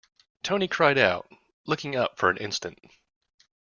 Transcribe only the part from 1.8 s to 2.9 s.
up for an instant.